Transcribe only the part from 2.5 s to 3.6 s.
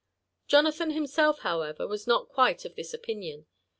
of this opinion.